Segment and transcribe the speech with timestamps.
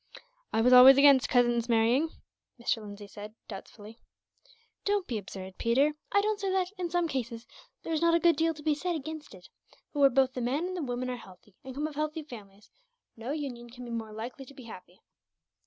[0.51, 2.09] "I was always against cousins marrying,"
[2.59, 2.81] Mr.
[2.81, 3.99] Lindsay said, doubtfully.
[4.83, 5.91] "Don't be absurd, Peter.
[6.11, 7.45] I don't say that, in some cases,
[7.83, 9.47] there is not a good deal to be said against it;
[9.93, 12.71] but where both the man and the woman are healthy, and come of healthy families,
[13.15, 15.03] no union can be more likely to be happy."